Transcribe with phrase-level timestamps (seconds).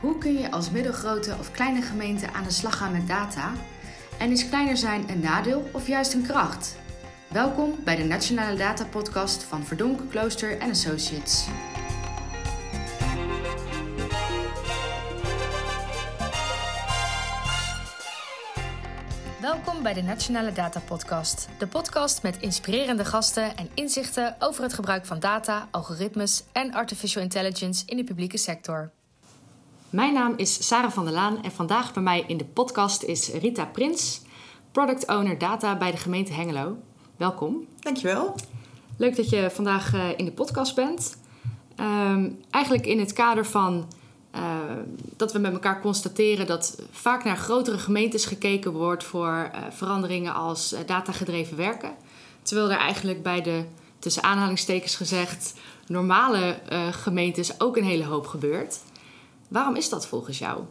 [0.00, 3.52] Hoe kun je als middelgrote of kleine gemeente aan de slag gaan met data?
[4.18, 6.76] En is kleiner zijn een nadeel of juist een kracht?
[7.28, 11.46] Welkom bij de Nationale Data Podcast van Verdonk, Klooster Associates.
[19.40, 21.48] Welkom bij de Nationale Data Podcast.
[21.58, 27.22] De podcast met inspirerende gasten en inzichten over het gebruik van data, algoritmes en artificial
[27.22, 28.90] intelligence in de publieke sector.
[29.90, 33.28] Mijn naam is Sarah van der Laan en vandaag bij mij in de podcast is
[33.28, 34.20] Rita Prins,
[34.72, 36.76] Product Owner Data bij de gemeente Hengelo.
[37.16, 37.66] Welkom.
[37.80, 38.34] Dankjewel.
[38.96, 41.16] Leuk dat je vandaag uh, in de podcast bent.
[41.80, 43.88] Uh, eigenlijk in het kader van
[44.34, 44.40] uh,
[45.16, 50.34] dat we met elkaar constateren dat vaak naar grotere gemeentes gekeken wordt voor uh, veranderingen
[50.34, 51.94] als datagedreven werken.
[52.42, 53.64] Terwijl er eigenlijk bij de,
[53.98, 55.54] tussen aanhalingstekens gezegd,
[55.86, 56.58] normale
[56.90, 58.78] gemeentes ook een hele hoop gebeurt.
[59.48, 60.64] Waarom is dat volgens jou?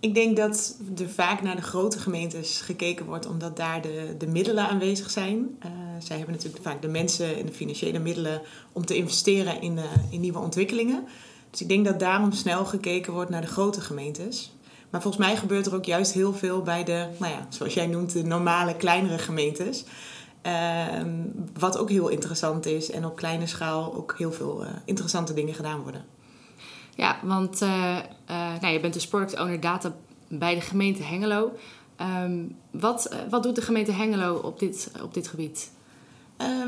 [0.00, 4.26] Ik denk dat er vaak naar de grote gemeentes gekeken wordt omdat daar de, de
[4.26, 5.36] middelen aanwezig zijn.
[5.36, 9.76] Uh, zij hebben natuurlijk vaak de mensen en de financiële middelen om te investeren in,
[9.76, 11.04] uh, in nieuwe ontwikkelingen.
[11.50, 14.54] Dus ik denk dat daarom snel gekeken wordt naar de grote gemeentes.
[14.90, 17.86] Maar volgens mij gebeurt er ook juist heel veel bij de, nou ja, zoals jij
[17.86, 19.84] noemt, de normale kleinere gemeentes.
[20.42, 20.86] Uh,
[21.58, 25.82] wat ook heel interessant is en op kleine schaal ook heel veel interessante dingen gedaan
[25.82, 26.04] worden.
[26.96, 27.68] Ja, want uh,
[28.30, 29.94] uh, nou, je bent dus product owner data
[30.28, 31.52] bij de gemeente Hengelo.
[32.24, 35.70] Um, wat, uh, wat doet de gemeente Hengelo op dit, op dit gebied?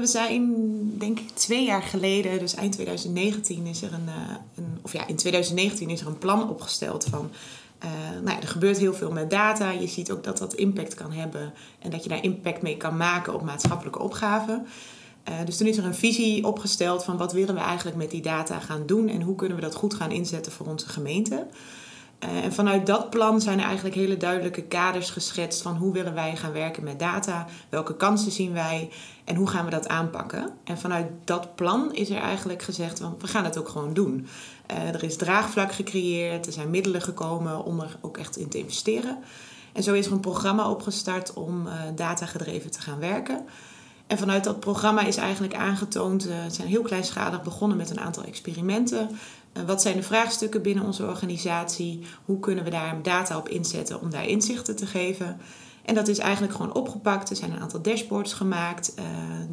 [0.01, 0.55] we zijn,
[0.99, 4.09] denk ik, twee jaar geleden, dus eind 2019, is er een,
[4.55, 7.31] een of ja, in 2019 is er een plan opgesteld van.
[8.23, 9.71] nou ja, er gebeurt heel veel met data.
[9.71, 12.97] Je ziet ook dat dat impact kan hebben en dat je daar impact mee kan
[12.97, 14.67] maken op maatschappelijke opgaven.
[15.29, 18.23] Uh, dus toen is er een visie opgesteld van wat willen we eigenlijk met die
[18.23, 21.47] data gaan doen en hoe kunnen we dat goed gaan inzetten voor onze gemeente.
[22.25, 26.15] Uh, en vanuit dat plan zijn er eigenlijk hele duidelijke kaders geschetst van hoe willen
[26.15, 28.91] wij gaan werken met data, welke kansen zien wij
[29.25, 30.50] en hoe gaan we dat aanpakken.
[30.65, 34.27] En vanuit dat plan is er eigenlijk gezegd, van, we gaan het ook gewoon doen.
[34.71, 38.59] Uh, er is draagvlak gecreëerd, er zijn middelen gekomen om er ook echt in te
[38.59, 39.19] investeren.
[39.72, 43.47] En zo is er een programma opgestart om datagedreven te gaan werken.
[44.08, 48.00] En vanuit dat programma is eigenlijk aangetoond, uh, het zijn heel kleinschalig begonnen met een
[48.00, 49.10] aantal experimenten.
[49.56, 52.00] Uh, wat zijn de vraagstukken binnen onze organisatie?
[52.24, 55.41] Hoe kunnen we daar data op inzetten om daar inzichten te geven?
[55.84, 57.30] En dat is eigenlijk gewoon opgepakt.
[57.30, 59.04] Er zijn een aantal dashboards gemaakt uh,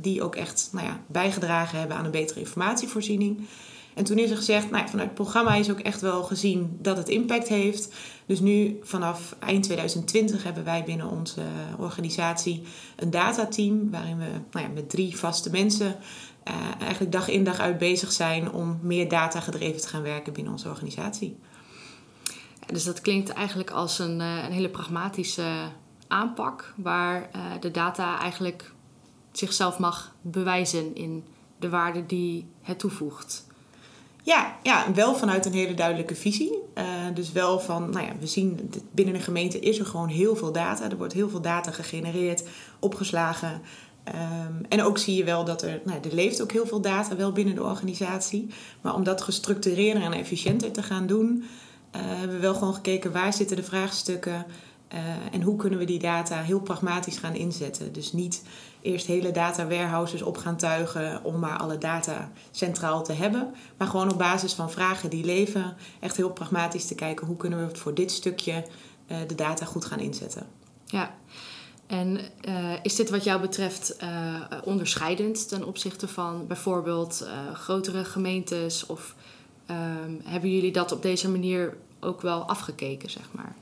[0.01, 3.47] die ook echt nou ja, bijgedragen hebben aan een betere informatievoorziening.
[3.95, 6.97] En toen is er gezegd, nou vanuit het programma is ook echt wel gezien dat
[6.97, 7.93] het impact heeft.
[8.25, 11.41] Dus nu vanaf eind 2020 hebben wij binnen onze
[11.77, 12.63] organisatie
[12.95, 15.95] een datateam waarin we nou ja, met drie vaste mensen
[16.47, 20.33] uh, eigenlijk dag in dag uit bezig zijn om meer data gedreven te gaan werken
[20.33, 21.37] binnen onze organisatie.
[22.65, 25.51] Dus dat klinkt eigenlijk als een, een hele pragmatische
[26.07, 27.29] aanpak waar
[27.59, 28.73] de data eigenlijk
[29.31, 31.23] zichzelf mag bewijzen in
[31.59, 33.45] de waarde die het toevoegt.
[34.25, 36.51] Ja, ja, wel vanuit een hele duidelijke visie.
[36.77, 40.35] Uh, dus wel van, nou ja, we zien binnen een gemeente is er gewoon heel
[40.35, 40.89] veel data.
[40.89, 42.43] Er wordt heel veel data gegenereerd,
[42.79, 43.61] opgeslagen.
[44.07, 47.15] Um, en ook zie je wel dat er, nou, er leeft ook heel veel data
[47.15, 48.47] wel binnen de organisatie.
[48.81, 51.43] Maar om dat gestructureerder en efficiënter te gaan doen,
[51.95, 54.45] uh, hebben we wel gewoon gekeken waar zitten de vraagstukken
[54.93, 54.99] uh,
[55.31, 57.93] en hoe kunnen we die data heel pragmatisch gaan inzetten.
[57.93, 58.41] Dus niet
[58.85, 63.53] eerst hele data warehouses op gaan tuigen om maar alle data centraal te hebben.
[63.77, 67.67] Maar gewoon op basis van vragen die leven, echt heel pragmatisch te kijken hoe kunnen
[67.67, 68.65] we voor dit stukje
[69.07, 70.47] uh, de data goed gaan inzetten.
[70.85, 71.15] Ja.
[71.87, 78.85] En uh, is dit wat jou betreft uh, onderscheidend ten opzichte van bijvoorbeeld grotere gemeentes?
[78.85, 79.15] Of
[79.71, 83.55] um, hebben jullie dat op deze manier ook wel afgekeken, zeg maar?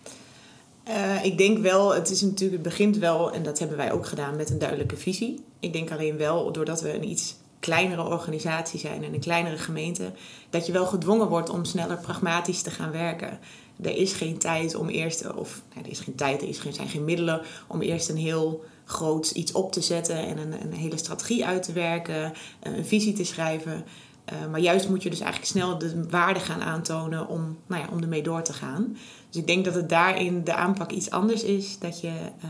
[0.88, 4.06] Uh, ik denk wel, het is natuurlijk, het begint wel, en dat hebben wij ook
[4.06, 5.44] gedaan met een duidelijke visie.
[5.60, 10.12] Ik denk alleen wel, doordat we een iets kleinere organisatie zijn en een kleinere gemeente,
[10.50, 13.40] dat je wel gedwongen wordt om sneller pragmatisch te gaan werken.
[13.82, 16.74] Er is geen tijd om eerst, of nee, er is geen tijd, er is geen,
[16.74, 20.74] zijn geen middelen om eerst een heel groot iets op te zetten en een, een
[20.74, 23.86] hele strategie uit te werken, een visie te schrijven.
[24.32, 27.88] Uh, maar juist moet je dus eigenlijk snel de waarde gaan aantonen om, nou ja,
[27.92, 28.98] om ermee door te gaan.
[29.30, 31.80] Dus ik denk dat het daarin de aanpak iets anders is.
[31.80, 32.50] Dat je uh,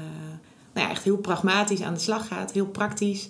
[0.74, 3.30] nou ja, echt heel pragmatisch aan de slag gaat, heel praktisch.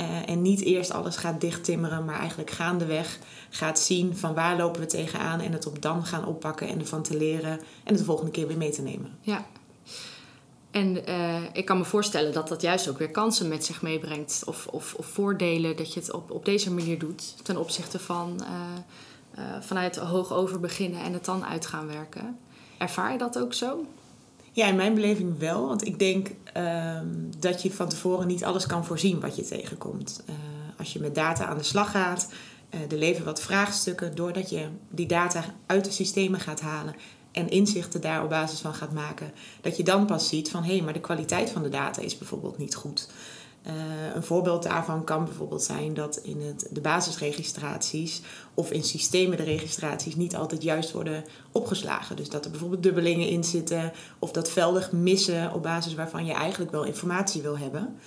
[0.00, 3.18] Uh, en niet eerst alles gaat dichttimmeren, maar eigenlijk gaandeweg
[3.50, 7.02] gaat zien van waar lopen we tegenaan en het op dan gaan oppakken en ervan
[7.02, 9.10] te leren en het de volgende keer weer mee te nemen.
[9.20, 9.46] Ja.
[10.70, 14.42] En uh, ik kan me voorstellen dat dat juist ook weer kansen met zich meebrengt
[14.46, 18.40] of, of, of voordelen dat je het op, op deze manier doet ten opzichte van
[18.42, 22.38] uh, vanuit hoog over beginnen en het dan uit gaan werken.
[22.78, 23.84] Ervaar je dat ook zo?
[24.52, 25.66] Ja, in mijn beleving wel.
[25.66, 27.06] Want ik denk ehm,
[27.38, 30.22] dat je van tevoren niet alles kan voorzien wat je tegenkomt.
[30.78, 32.32] Als je met data aan de slag gaat,
[32.90, 36.94] er leven wat vraagstukken doordat je die data uit de systemen gaat halen
[37.32, 40.74] en inzichten daar op basis van gaat maken, dat je dan pas ziet van hé,
[40.74, 43.08] hey, maar de kwaliteit van de data is bijvoorbeeld niet goed.
[43.66, 43.72] Uh,
[44.14, 48.22] een voorbeeld daarvan kan bijvoorbeeld zijn dat in het, de basisregistraties
[48.54, 52.16] of in systemen de registraties niet altijd juist worden opgeslagen.
[52.16, 56.32] Dus dat er bijvoorbeeld dubbelingen in zitten of dat velden missen op basis waarvan je
[56.32, 57.98] eigenlijk wel informatie wil hebben.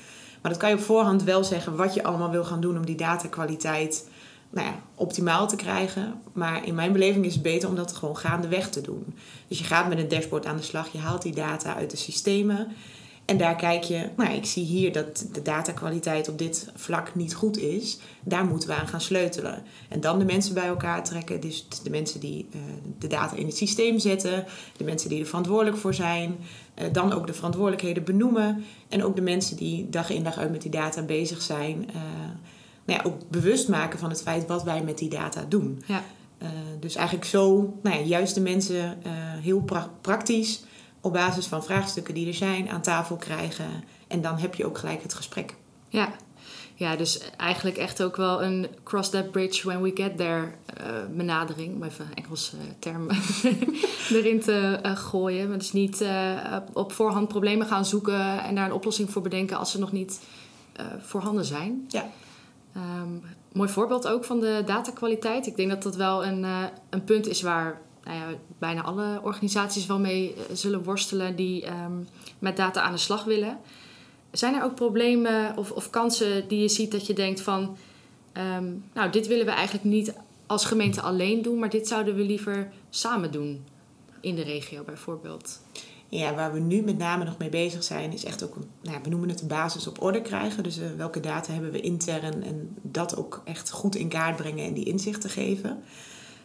[0.41, 2.85] Maar dat kan je op voorhand wel zeggen wat je allemaal wil gaan doen om
[2.85, 4.07] die datakwaliteit
[4.53, 6.21] nou ja, optimaal te krijgen.
[6.33, 9.15] Maar in mijn beleving is het beter om dat gewoon gaandeweg te doen.
[9.47, 11.97] Dus je gaat met een dashboard aan de slag, je haalt die data uit de
[11.97, 12.67] systemen.
[13.25, 17.35] En daar kijk je, nou, ik zie hier dat de datakwaliteit op dit vlak niet
[17.35, 17.99] goed is.
[18.23, 19.63] Daar moeten we aan gaan sleutelen.
[19.89, 21.39] En dan de mensen bij elkaar trekken.
[21.39, 22.61] Dus de mensen die uh,
[22.99, 24.45] de data in het systeem zetten,
[24.77, 26.35] de mensen die er verantwoordelijk voor zijn.
[26.81, 28.65] Uh, dan ook de verantwoordelijkheden benoemen.
[28.89, 31.89] En ook de mensen die dag in dag uit met die data bezig zijn.
[31.89, 32.01] Uh,
[32.85, 35.83] nou ja, ook bewust maken van het feit wat wij met die data doen.
[35.85, 36.03] Ja.
[36.79, 38.97] dus eigenlijk zo, nou ja, juist de mensen
[39.41, 40.63] heel pra praktisch
[41.03, 43.65] op basis van vraagstukken die er zijn aan tafel krijgen.
[44.07, 45.55] En dan heb je ook gelijk het gesprek.
[45.89, 46.09] Ja,
[46.75, 50.87] ja dus eigenlijk echt ook wel een cross that bridge when we get there uh,
[51.15, 51.75] benadering.
[51.75, 53.09] Om even Engels uh, term
[54.17, 55.49] erin te gooien.
[55.49, 56.05] Maar dus niet
[56.73, 60.19] op voorhand problemen gaan zoeken en daar een oplossing voor bedenken als ze nog niet
[60.99, 61.85] voorhanden zijn.
[61.87, 62.09] Ja.
[62.77, 65.47] Um, mooi voorbeeld ook van de datakwaliteit.
[65.47, 66.45] Ik denk dat dat wel een,
[66.89, 71.65] een punt is waar nou ja, bijna alle organisaties wel mee eh, zullen worstelen die
[71.65, 71.91] ehm,
[72.39, 73.57] met data aan de slag willen.
[74.31, 77.77] Zijn er ook problemen of, of kansen die je ziet dat je denkt van,
[78.31, 80.13] ehm, nou, dit willen we eigenlijk niet
[80.45, 83.65] als gemeente alleen doen, maar dit zouden we liever samen doen
[84.19, 85.61] in de regio bijvoorbeeld?
[86.13, 89.09] Ja, waar we nu met name nog mee bezig zijn, is echt ook, nou we
[89.09, 90.63] noemen het de basis op orde krijgen.
[90.63, 94.65] Dus uh, welke data hebben we intern en dat ook echt goed in kaart brengen
[94.65, 95.83] en die inzichten geven.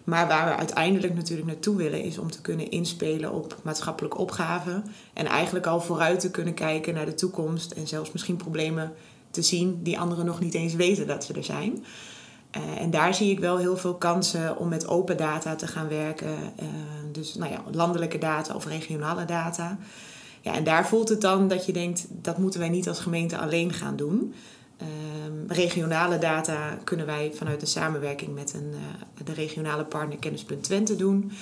[0.05, 4.85] Maar waar we uiteindelijk natuurlijk naartoe willen, is om te kunnen inspelen op maatschappelijke opgaven.
[5.12, 7.71] En eigenlijk al vooruit te kunnen kijken naar de toekomst.
[7.71, 8.93] En zelfs misschien problemen
[9.31, 11.85] te zien die anderen nog niet eens weten dat ze er zijn.
[12.56, 15.89] Uh, en daar zie ik wel heel veel kansen om met open data te gaan
[15.89, 16.29] werken.
[16.29, 16.67] Uh,
[17.12, 19.79] dus nou ja, landelijke data of regionale data.
[20.41, 23.39] Ja, en daar voelt het dan dat je denkt, dat moeten wij niet als gemeente
[23.39, 24.35] alleen gaan doen.
[24.83, 30.62] Um, regionale data kunnen wij vanuit de samenwerking met een, uh, de regionale partner Kennispunt
[30.62, 31.33] Twente doen.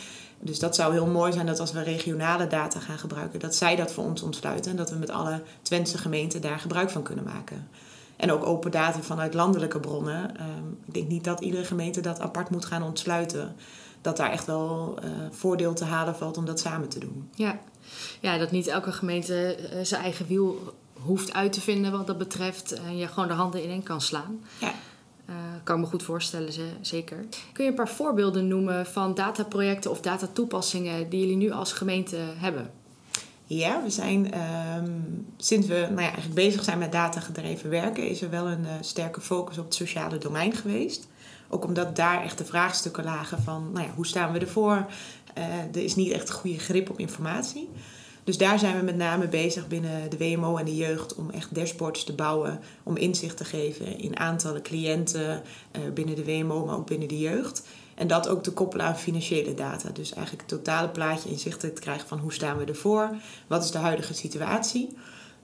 [0.40, 3.76] Dus dat zou heel mooi zijn dat als we regionale data gaan gebruiken, dat zij
[3.76, 7.24] dat voor ons ontsluiten en dat we met alle Twentse gemeenten daar gebruik van kunnen
[7.24, 7.68] maken.
[8.16, 10.40] En ook open data vanuit landelijke bronnen.
[10.40, 13.56] Um, ik denk niet dat iedere gemeente dat apart moet gaan ontsluiten.
[14.00, 17.28] Dat daar echt wel uh, voordeel te halen valt om dat samen te doen.
[17.34, 17.58] Ja,
[18.20, 22.18] ja dat niet elke gemeente uh, zijn eigen wiel hoeft uit te vinden wat dat
[22.18, 22.72] betreft.
[22.72, 24.44] En je gewoon de handen ineen kan slaan.
[24.58, 24.72] Ja.
[25.28, 25.34] Uh,
[25.64, 27.24] kan me goed voorstellen, zeker.
[27.52, 32.16] Kun je een paar voorbeelden noemen van dataprojecten of datatoepassingen die jullie nu als gemeente
[32.16, 32.70] hebben?
[33.48, 34.32] Ja, we zijn
[34.76, 38.64] um, sinds we nou ja, eigenlijk bezig zijn met datagedreven werken, is er wel een
[38.64, 41.08] uh, sterke focus op het sociale domein geweest.
[41.48, 44.86] Ook omdat daar echt de vraagstukken lagen van nou ja, hoe staan we ervoor?
[45.38, 47.68] Uh, er is niet echt goede grip op informatie.
[48.24, 51.54] Dus daar zijn we met name bezig binnen de WMO en de jeugd om echt
[51.54, 52.60] dashboards te bouwen.
[52.82, 57.18] Om inzicht te geven in aantallen cliënten uh, binnen de WMO, maar ook binnen de
[57.18, 57.62] jeugd.
[57.96, 59.88] En dat ook te koppelen aan financiële data.
[59.90, 63.10] Dus eigenlijk het totale plaatje inzicht te krijgen van hoe staan we ervoor?
[63.46, 64.96] Wat is de huidige situatie?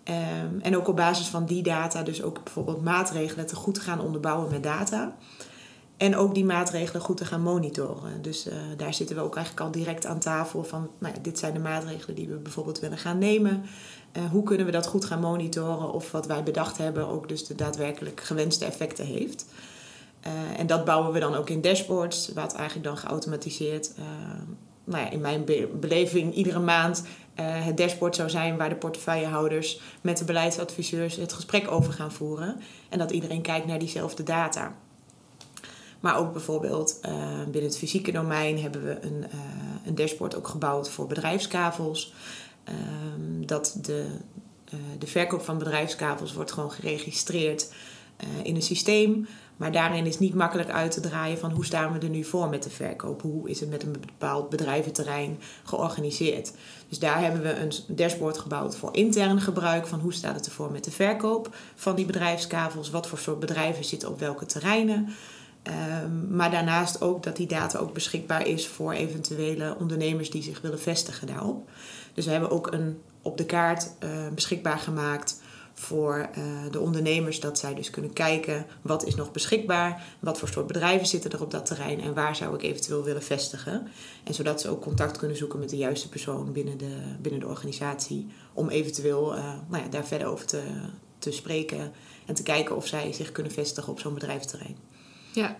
[0.08, 4.00] Um, en ook op basis van die data dus ook bijvoorbeeld maatregelen te goed gaan
[4.00, 5.16] onderbouwen met data.
[5.96, 8.22] En ook die maatregelen goed te gaan monitoren.
[8.22, 11.38] Dus uh, daar zitten we ook eigenlijk al direct aan tafel van, nou ja, dit
[11.38, 13.62] zijn de maatregelen die we bijvoorbeeld willen gaan nemen.
[14.16, 17.46] Uh, hoe kunnen we dat goed gaan monitoren of wat wij bedacht hebben ook dus
[17.46, 19.46] de daadwerkelijk gewenste effecten heeft.
[20.26, 23.90] Uh, en dat bouwen we dan ook in dashboards, wat eigenlijk dan geautomatiseerd,
[24.84, 27.02] nou ja, in mijn be beleving iedere maand
[27.42, 32.60] het dashboard zou zijn waar de portefeuillehouders met de beleidsadviseurs het gesprek over gaan voeren.
[32.88, 34.74] En dat iedereen kijkt naar diezelfde data.
[36.00, 36.98] Maar ook bijvoorbeeld
[37.44, 39.24] binnen het fysieke domein hebben we een,
[39.86, 42.14] een dashboard ook gebouwd voor bedrijfskavels.
[42.68, 44.06] Um, dat de,
[44.98, 47.72] de verkoop van bedrijfskavels wordt gewoon geregistreerd
[48.42, 49.26] in een systeem.
[49.62, 52.48] Maar daarin is niet makkelijk uit te draaien van hoe staan we er nu voor
[52.48, 53.22] met de verkoop?
[53.22, 56.52] Hoe is het met een bepaald bedrijventerrein georganiseerd?
[56.88, 59.86] Dus daar hebben we een dashboard gebouwd voor intern gebruik.
[59.86, 62.90] Van hoe staat het ervoor met de verkoop van die bedrijfskavels?
[62.90, 65.08] Wat voor soort bedrijven zitten op welke terreinen?
[65.62, 70.60] Ehm, maar daarnaast ook dat die data ook beschikbaar is voor eventuele ondernemers die zich
[70.60, 71.70] willen vestigen daarop.
[72.14, 75.40] Dus we hebben ook een op de kaart uh, beschikbaar gemaakt
[75.74, 80.48] voor uh, de ondernemers dat zij dus kunnen kijken wat is nog beschikbaar, wat voor
[80.48, 83.88] soort bedrijven zitten er op dat terrein en waar zou ik eventueel willen vestigen.
[84.24, 87.46] En zodat ze ook contact kunnen zoeken met de juiste persoon binnen de, binnen de
[87.46, 90.62] organisatie om eventueel uh, nou ja, daar verder over te,
[91.18, 91.92] te spreken
[92.26, 94.76] en te kijken of zij zich kunnen vestigen op zo'n bedrijfsterrein.
[95.34, 95.58] Ja,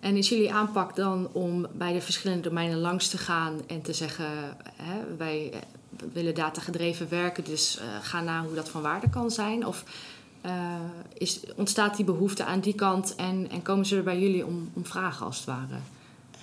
[0.00, 3.92] en is jullie aanpak dan om bij de verschillende domeinen langs te gaan en te
[3.92, 5.52] zeggen: hè, wij
[6.12, 9.66] willen datagedreven werken, dus uh, ga naar hoe dat van waarde kan zijn?
[9.66, 9.84] Of
[10.46, 10.52] uh,
[11.18, 14.70] is, ontstaat die behoefte aan die kant en, en komen ze er bij jullie om,
[14.74, 15.76] om vragen als het ware?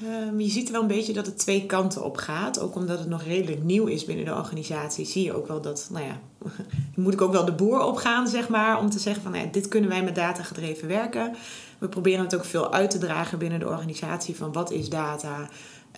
[0.02, 2.60] Um, je ziet wel een beetje dat het twee kanten op gaat.
[2.60, 5.88] Ook omdat het nog redelijk nieuw is binnen de organisatie, zie je ook wel dat,
[5.92, 6.20] nou ja,
[6.96, 9.52] moet ik ook wel de boer opgaan, zeg maar, om te zeggen van, nou ja,
[9.52, 11.36] dit kunnen wij met data gedreven werken.
[11.78, 15.50] We proberen het ook veel uit te dragen binnen de organisatie van wat is data,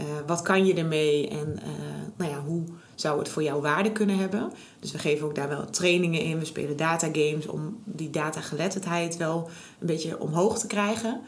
[0.01, 1.69] uh, wat kan je ermee en uh,
[2.15, 2.63] nou ja, hoe
[2.95, 4.51] zou het voor jou waarde kunnen hebben.
[4.79, 6.39] Dus we geven ook daar wel trainingen in.
[6.39, 9.49] We spelen datagames om die datageletterdheid wel
[9.79, 11.21] een beetje omhoog te krijgen.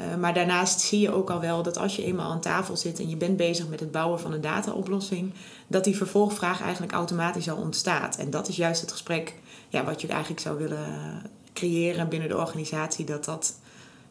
[0.00, 2.98] Uh, maar daarnaast zie je ook al wel dat als je eenmaal aan tafel zit
[2.98, 5.32] en je bent bezig met het bouwen van een dataoplossing,
[5.66, 8.16] dat die vervolgvraag eigenlijk automatisch al ontstaat.
[8.16, 9.34] En dat is juist het gesprek
[9.68, 13.54] ja, wat je eigenlijk zou willen creëren binnen de organisatie, dat dat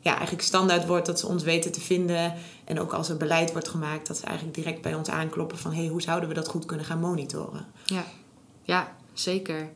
[0.03, 2.33] ja, eigenlijk standaard wordt dat ze ons weten te vinden.
[2.63, 5.71] En ook als er beleid wordt gemaakt, dat ze eigenlijk direct bij ons aankloppen van
[5.71, 7.65] hé, hey, hoe zouden we dat goed kunnen gaan monitoren?
[7.85, 8.03] Ja,
[8.63, 9.69] ja zeker.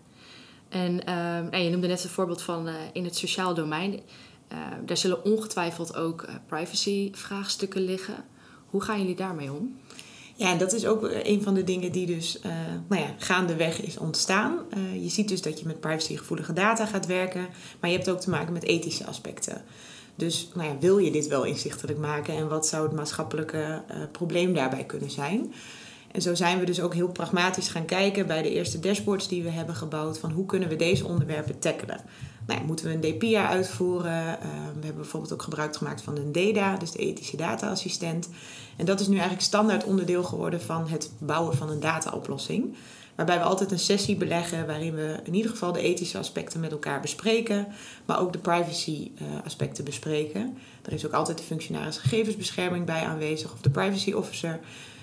[0.70, 3.94] En, uh, en je noemde net een voorbeeld van uh, in het sociaal domein.
[3.94, 8.26] Uh, daar zullen ongetwijfeld ook uh, privacy-vraagstukken liggen.
[8.70, 9.80] Hoe gaan jullie daarmee om?
[10.36, 12.52] Ja, dat is ook een van de dingen die dus uh,
[12.88, 14.60] nou ja, gaandeweg is ontstaan.
[14.78, 17.48] Uh, je ziet dus dat je met privacygevoelige data gaat werken,
[17.80, 19.64] maar je hebt ook te maken met ethische aspecten.
[20.18, 23.58] Dus nou ja, wil je dit wel inzichtelijk maken en wat zou het maatschappelijke
[23.92, 25.54] uh, probleem daarbij kunnen zijn?
[26.12, 29.44] En zo zijn we dus ook heel pragmatisch gaan kijken bij de eerste dashboards die
[29.44, 32.02] we hebben gebouwd van hoe kunnen we deze onderwerpen tackelen.
[32.48, 34.12] Nou moeten we een DPIA uitvoeren?
[34.12, 34.42] Uh,
[34.80, 38.30] we hebben bijvoorbeeld ook gebruik gemaakt van een DEDA, dus de ethische data-assistent.
[38.78, 42.76] En dat is nu eigenlijk standaard onderdeel geworden van het bouwen van een dataoplossing.
[43.18, 46.72] Waarbij we altijd een sessie beleggen waarin we in ieder geval de ethische aspecten met
[46.72, 47.68] elkaar bespreken,
[48.06, 49.12] maar ook de privacy
[49.44, 50.58] aspecten bespreken.
[50.82, 54.60] Er is ook altijd de functionaris gegevensbescherming bij aanwezig of de privacy officer.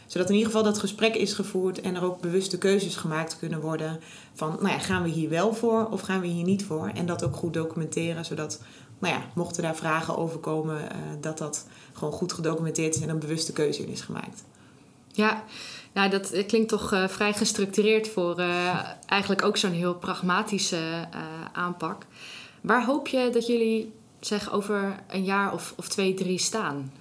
[0.07, 3.61] Zodat in ieder geval dat gesprek is gevoerd en er ook bewuste keuzes gemaakt kunnen
[3.61, 4.01] worden
[4.33, 6.91] van, nou ja, gaan we hier wel voor of gaan we hier niet voor?
[6.95, 8.61] En dat ook goed documenteren, zodat,
[8.99, 10.89] nou ja, mochten daar vragen over komen, uh,
[11.21, 14.45] dat dat gewoon goed gedocumenteerd is en een bewuste keuze in is gemaakt.
[15.17, 15.45] Ja,
[15.93, 21.09] nou, dat klinkt toch uh, vrij gestructureerd voor uh, eigenlijk ook zo'n heel pragmatische
[21.53, 22.07] aanpak.
[22.61, 26.93] Waar hoop je dat jullie zeg over een jaar of, of twee, drie staan?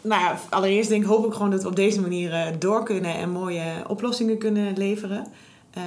[0.00, 3.84] Nou allereerst denk, hoop ik gewoon dat we op deze manier door kunnen en mooie
[3.88, 5.26] oplossingen kunnen leveren.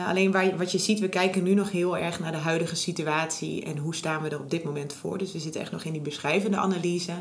[0.07, 3.63] alleen waar, wat je ziet, we kijken nu nog heel erg naar de huidige situatie
[3.63, 5.17] en hoe staan we er op dit moment voor.
[5.17, 7.13] Dus we zitten echt nog in die beschrijvende analyse.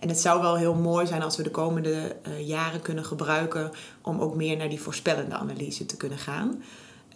[0.00, 3.70] En het zou wel heel mooi zijn als we de komende uh, jaren kunnen gebruiken
[4.02, 6.62] om ook meer naar die voorspellende analyse te kunnen gaan.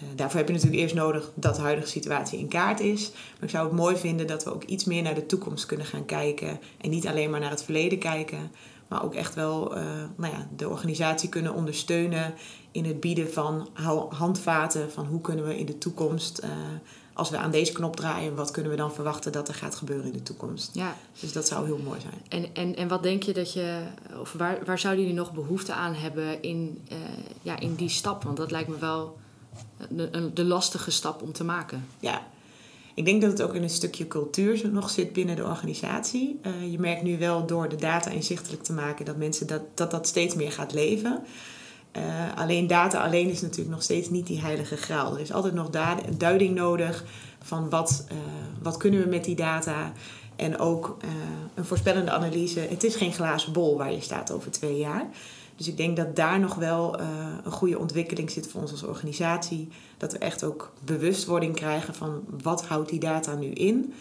[0.03, 3.11] Uh, daarvoor heb je natuurlijk eerst nodig dat de huidige situatie in kaart is.
[3.11, 5.87] Maar ik zou het mooi vinden dat we ook iets meer naar de toekomst kunnen
[5.87, 6.61] gaan kijken.
[6.81, 8.51] En niet alleen maar naar het verleden kijken.
[8.89, 9.83] Maar ook echt wel uh,
[10.17, 12.35] nou ja, de organisatie kunnen ondersteunen
[12.71, 13.69] in het bieden van
[14.09, 14.93] handvaten.
[14.93, 16.43] Van hoe kunnen we in de toekomst
[17.15, 20.07] als we aan deze knop draaien, wat kunnen we dan verwachten dat er gaat gebeuren
[20.07, 20.71] in de toekomst?
[20.73, 20.97] Ja.
[21.21, 22.23] Dus dat zou heel mooi zijn.
[22.29, 23.83] En, en, en wat denk je dat je,
[24.21, 26.99] of waar, waar zouden jullie nog behoefte aan hebben in, uh,
[27.43, 28.23] ja, in die stap?
[28.23, 29.17] Want dat lijkt me wel
[29.89, 31.87] de, de lastige stap om te maken.
[32.01, 32.27] Ja,
[32.95, 36.41] ik denk dat het ook in een stukje cultuur nog zit binnen de organisatie.
[36.47, 39.91] Uh, je merkt nu wel door de data inzichtelijk te maken dat mensen dat, dat,
[39.91, 41.23] dat steeds meer gaat leven.
[41.97, 42.03] Uh,
[42.35, 45.15] alleen data alleen is natuurlijk nog steeds niet die heilige graal.
[45.15, 45.71] Er is altijd nog
[46.17, 47.05] duiding nodig
[47.43, 48.19] van wat, uh,
[48.63, 49.93] wat kunnen we met die data.
[50.37, 51.11] En ook uh,
[51.55, 52.61] een voorspellende analyse.
[52.61, 55.07] Het is geen glazen bol waar je staat over twee jaar.
[55.57, 57.01] Dus ik denk dat daar nog wel
[57.45, 59.69] een goede ontwikkeling zit voor ons als organisatie.
[59.97, 63.95] Dat we echt ook bewustwording krijgen van wat houdt die data nu in.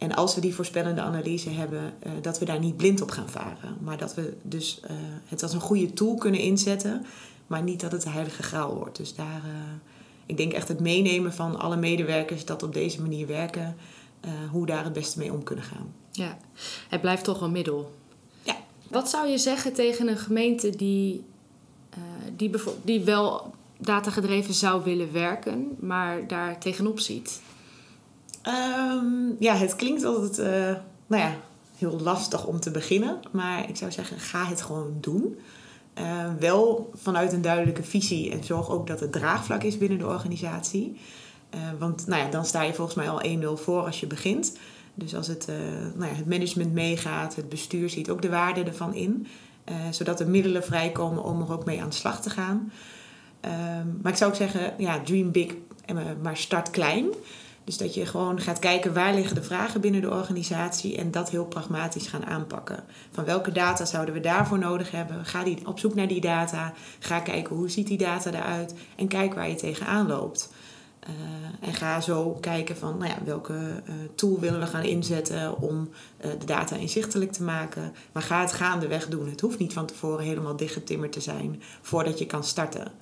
[0.00, 3.76] En als we die voorspellende analyse hebben, dat we daar niet blind op gaan varen.
[3.80, 4.80] Maar dat we dus
[5.24, 7.06] het als een goede tool kunnen inzetten
[7.50, 8.96] maar niet dat het de heilige graal wordt.
[8.96, 9.52] Dus daar, uh,
[10.26, 13.76] ik denk echt het meenemen van alle medewerkers dat op deze manier werken,
[14.50, 15.94] hoe daar het beste mee om kunnen gaan.
[16.10, 16.38] Ja,
[16.88, 17.92] het blijft toch een middel.
[18.42, 18.56] Ja.
[18.88, 21.24] Wat zou je zeggen tegen een gemeente die,
[22.36, 22.50] die,
[22.82, 27.40] die wel datagedreven zou willen werken, maar daar tegenop ziet?
[28.48, 30.36] Um, ja, het klinkt altijd,
[31.06, 31.34] nou ja,
[31.80, 33.20] heel lastig om te beginnen.
[33.30, 35.38] Maar ik zou zeggen, ga het gewoon doen.
[35.98, 40.06] Uh, wel vanuit een duidelijke visie en zorg ook dat het draagvlak is binnen de
[40.06, 40.98] organisatie.
[41.54, 44.56] Uh, want nou ja, dan sta je volgens mij al 1-0 voor als je begint.
[44.94, 45.56] Dus als het, uh,
[45.94, 49.26] nou ja, het management meegaat, het bestuur ziet ook de waarde ervan in.
[49.90, 52.72] zodat er middelen vrijkomen om er ook mee aan de slag te gaan.
[53.40, 55.54] Ehm, maar ik zou ook zeggen, ja, dream big,
[56.22, 57.06] maar start klein.
[57.64, 61.30] Dus dat je gewoon gaat kijken waar liggen de vragen binnen de organisatie en dat
[61.30, 62.84] heel pragmatisch gaan aanpakken.
[63.10, 65.24] Van welke data zouden we daarvoor nodig hebben?
[65.24, 66.72] Ga die, op zoek naar die data.
[66.98, 70.50] Ga kijken hoe ziet die data eruit en kijk waar je tegenaan loopt.
[71.08, 75.58] Uh, en ga zo kijken van nou ja, welke uh, tool willen we gaan inzetten
[75.60, 75.88] om
[76.24, 77.92] uh, de data inzichtelijk te maken.
[78.12, 79.28] Maar ga het gaandeweg doen.
[79.28, 82.92] Het hoeft niet van tevoren helemaal dichtgetimmerd te zijn voordat je kan starten.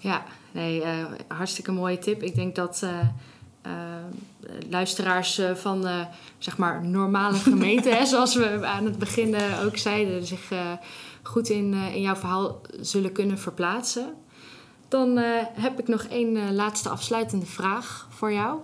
[0.00, 2.22] Ja, nee, uh, hartstikke mooie tip.
[2.22, 3.00] Ik denk dat uh,
[3.66, 3.72] uh,
[4.70, 6.06] luisteraars van
[6.38, 10.52] zeg maar normale gemeenten, hè, zoals we aan het begin ook zeiden, zich
[11.22, 14.14] goed in, in jouw verhaal zullen kunnen verplaatsen.
[14.88, 15.16] Dan
[15.52, 18.58] heb ik nog één laatste afsluitende vraag voor jou.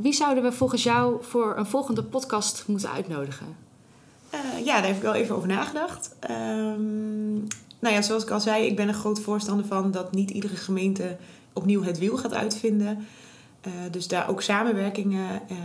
[0.00, 3.56] wie zouden we volgens jou voor een volgende podcast moeten uitnodigen?
[4.64, 6.16] ja, daar heb ik wel even over nagedacht.
[6.20, 7.38] Ehm,
[7.82, 10.56] nou ja, zoals ik al zei, ik ben een groot voorstander van dat niet iedere
[10.56, 11.16] gemeente
[11.52, 13.06] opnieuw het wiel gaat uitvinden.
[13.66, 15.56] Uh, dus daar ook samenwerkingen uh,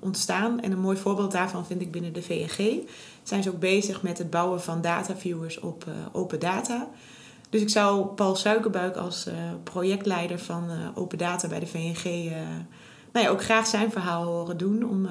[0.00, 0.60] ontstaan.
[0.60, 2.88] En een mooi voorbeeld daarvan vind ik binnen de VNG.
[3.22, 6.88] Zijn ze ook bezig met het bouwen van dataviewers op uh, open data.
[7.50, 9.28] Dus ik zou Paul Suikerbuik als
[9.62, 12.32] projectleider van open data bij de VNG
[13.12, 14.88] nou ja, ook graag zijn verhaal horen doen.
[14.88, 15.08] Om,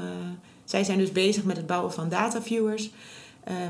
[0.63, 2.89] zij zijn dus bezig met het bouwen van dataviewers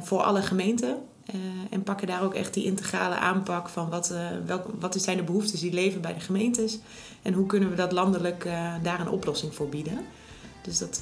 [0.02, 0.98] voor alle gemeenten.
[1.30, 1.36] Uh,
[1.70, 5.24] en pakken daar ook echt die integrale aanpak van wat, uh, welk, wat zijn de
[5.24, 6.80] behoeftes die leven bij de gemeentes.
[7.22, 10.00] En hoe kunnen we dat landelijk uh, daar een oplossing voor bieden.
[10.62, 11.02] Dus dat,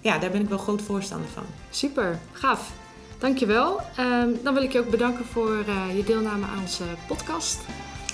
[0.00, 1.44] ja, daar ben ik wel groot voorstander van.
[1.70, 2.72] Super, gaaf.
[3.18, 3.80] Dankjewel.
[3.96, 5.56] Ehm, dan wil ik je ook bedanken voor
[5.96, 7.60] je deelname aan onze podcast.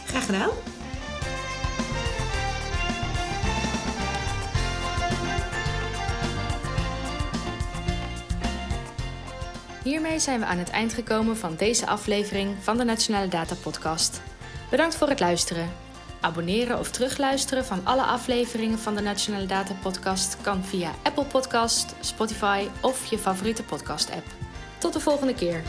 [0.04, 0.75] Graag gedaan.
[9.86, 14.22] Hiermee zijn we aan het eind gekomen van deze aflevering van de Nationale Data Podcast.
[14.70, 15.70] Bedankt voor het luisteren.
[16.20, 21.94] Abonneren of terugluisteren van alle afleveringen van de Nationale Data Podcast kan via Apple Podcast,
[22.00, 24.26] Spotify of je favoriete podcast app.
[24.78, 25.62] Tot de volgende keer.